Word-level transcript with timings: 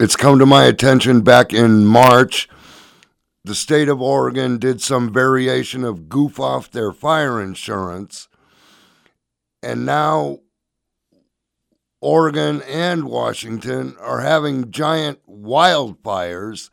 it's 0.00 0.16
come 0.16 0.38
to 0.38 0.46
my 0.46 0.64
attention 0.64 1.20
back 1.20 1.52
in 1.52 1.84
March. 1.84 2.48
The 3.44 3.54
state 3.54 3.86
of 3.86 4.00
Oregon 4.00 4.56
did 4.56 4.80
some 4.80 5.12
variation 5.12 5.84
of 5.84 6.08
goof 6.08 6.40
off 6.40 6.70
their 6.70 6.90
fire 6.90 7.38
insurance. 7.38 8.26
And 9.62 9.84
now 9.84 10.38
Oregon 12.00 12.62
and 12.62 13.04
Washington 13.04 13.94
are 14.00 14.20
having 14.20 14.70
giant 14.70 15.18
wildfires, 15.28 16.70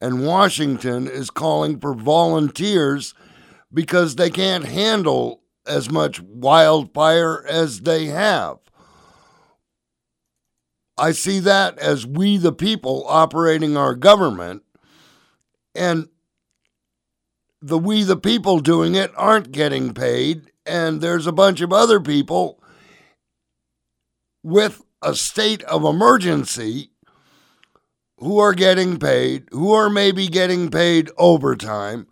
and 0.00 0.24
Washington 0.24 1.08
is 1.08 1.30
calling 1.30 1.80
for 1.80 1.94
volunteers 1.94 3.12
because 3.74 4.14
they 4.14 4.30
can't 4.30 4.66
handle 4.66 5.42
as 5.66 5.90
much 5.90 6.20
wildfire 6.20 7.44
as 7.44 7.80
they 7.80 8.04
have. 8.06 8.58
I 10.98 11.12
see 11.12 11.38
that 11.40 11.78
as 11.78 12.06
we, 12.06 12.36
the 12.36 12.52
people, 12.52 13.04
operating 13.06 13.76
our 13.76 13.94
government, 13.94 14.62
and 15.74 16.08
the 17.62 17.78
we, 17.78 18.02
the 18.02 18.16
people, 18.16 18.58
doing 18.58 18.94
it 18.94 19.12
aren't 19.16 19.52
getting 19.52 19.94
paid, 19.94 20.50
and 20.66 21.00
there's 21.00 21.26
a 21.26 21.32
bunch 21.32 21.60
of 21.60 21.72
other 21.72 22.00
people 22.00 22.60
with 24.42 24.82
a 25.02 25.14
state 25.14 25.62
of 25.64 25.84
emergency 25.84 26.90
who 28.18 28.38
are 28.38 28.54
getting 28.54 28.98
paid, 28.98 29.44
who 29.52 29.72
are 29.72 29.88
maybe 29.88 30.26
getting 30.26 30.70
paid 30.70 31.10
overtime. 31.16 32.06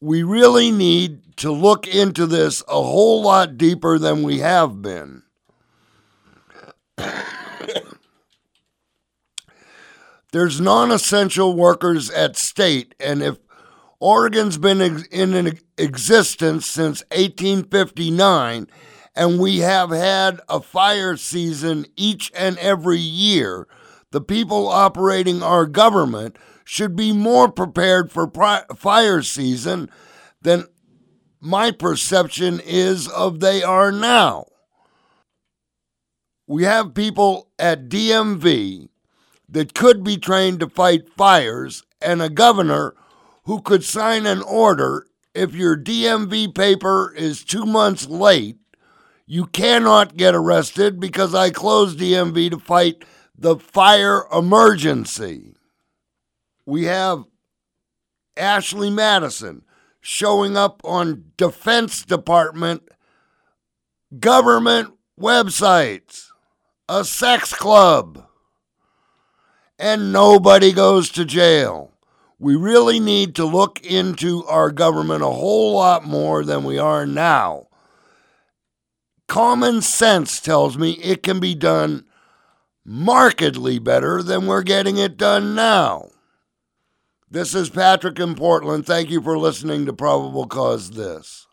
We 0.00 0.22
really 0.22 0.70
need 0.70 1.36
to 1.38 1.50
look 1.50 1.86
into 1.86 2.26
this 2.26 2.62
a 2.68 2.82
whole 2.82 3.22
lot 3.22 3.56
deeper 3.56 3.98
than 3.98 4.22
we 4.22 4.38
have 4.38 4.82
been. 4.82 5.22
There's 10.32 10.60
non 10.60 10.90
essential 10.90 11.56
workers 11.56 12.10
at 12.10 12.36
state, 12.36 12.94
and 13.00 13.22
if 13.22 13.38
Oregon's 13.98 14.58
been 14.58 14.80
in 15.10 15.58
existence 15.78 16.66
since 16.66 17.02
1859, 17.10 18.66
and 19.16 19.40
we 19.40 19.58
have 19.58 19.90
had 19.90 20.40
a 20.48 20.60
fire 20.60 21.16
season 21.16 21.86
each 21.96 22.30
and 22.34 22.58
every 22.58 22.98
year, 22.98 23.66
the 24.12 24.20
people 24.20 24.68
operating 24.68 25.42
our 25.42 25.66
government 25.66 26.36
should 26.64 26.94
be 26.94 27.12
more 27.12 27.50
prepared 27.50 28.12
for 28.12 28.26
pri- 28.26 28.64
fire 28.76 29.22
season 29.22 29.90
than 30.42 30.66
my 31.40 31.70
perception 31.70 32.60
is 32.60 33.08
of 33.08 33.40
they 33.40 33.62
are 33.62 33.90
now. 33.90 34.46
We 36.48 36.64
have 36.64 36.94
people 36.94 37.50
at 37.58 37.90
DMV 37.90 38.88
that 39.50 39.74
could 39.74 40.02
be 40.02 40.16
trained 40.16 40.60
to 40.60 40.68
fight 40.70 41.06
fires 41.14 41.84
and 42.00 42.22
a 42.22 42.30
governor 42.30 42.94
who 43.44 43.60
could 43.60 43.84
sign 43.84 44.24
an 44.24 44.40
order 44.40 45.06
if 45.34 45.54
your 45.54 45.76
DMV 45.76 46.54
paper 46.54 47.12
is 47.14 47.44
two 47.44 47.66
months 47.66 48.08
late. 48.08 48.56
You 49.26 49.44
cannot 49.44 50.16
get 50.16 50.34
arrested 50.34 50.98
because 50.98 51.34
I 51.34 51.50
closed 51.50 51.98
DMV 51.98 52.50
to 52.52 52.58
fight 52.58 53.04
the 53.36 53.56
fire 53.56 54.24
emergency. 54.32 55.54
We 56.64 56.84
have 56.84 57.24
Ashley 58.38 58.88
Madison 58.88 59.64
showing 60.00 60.56
up 60.56 60.80
on 60.82 61.24
Defense 61.36 62.06
Department 62.06 62.88
government 64.18 64.94
websites, 65.20 66.27
a 66.88 67.04
sex 67.04 67.52
club 67.52 68.24
and 69.78 70.12
nobody 70.12 70.72
goes 70.72 71.10
to 71.10 71.24
jail. 71.24 71.92
We 72.38 72.56
really 72.56 73.00
need 73.00 73.34
to 73.36 73.44
look 73.44 73.84
into 73.84 74.44
our 74.46 74.70
government 74.70 75.22
a 75.22 75.30
whole 75.30 75.74
lot 75.74 76.04
more 76.04 76.44
than 76.44 76.64
we 76.64 76.78
are 76.78 77.04
now. 77.04 77.66
Common 79.26 79.82
sense 79.82 80.40
tells 80.40 80.78
me 80.78 80.92
it 80.92 81.22
can 81.22 81.40
be 81.40 81.54
done 81.54 82.04
markedly 82.84 83.78
better 83.78 84.22
than 84.22 84.46
we're 84.46 84.62
getting 84.62 84.96
it 84.96 85.16
done 85.16 85.54
now. 85.54 86.08
This 87.30 87.54
is 87.54 87.68
Patrick 87.68 88.18
in 88.18 88.34
Portland. 88.34 88.86
Thank 88.86 89.10
you 89.10 89.20
for 89.20 89.36
listening 89.36 89.84
to 89.84 89.92
Probable 89.92 90.46
Cause 90.46 90.92
This. 90.92 91.47